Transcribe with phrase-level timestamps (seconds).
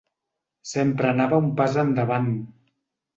[0.69, 2.31] Sempre anava un pas endavant.